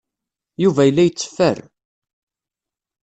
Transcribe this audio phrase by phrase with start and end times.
[0.63, 1.57] Yuba yella yetteffer.